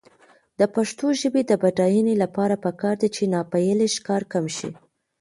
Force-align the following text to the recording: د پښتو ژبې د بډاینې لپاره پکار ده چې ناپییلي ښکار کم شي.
د 0.59 0.61
پښتو 0.75 1.05
ژبې 1.21 1.41
د 1.45 1.51
بډاینې 1.61 2.15
لپاره 2.23 2.55
پکار 2.65 2.95
ده 3.01 3.07
چې 3.15 3.23
ناپییلي 3.33 3.87
ښکار 3.95 4.21
کم 4.33 4.45
شي. 4.57 4.69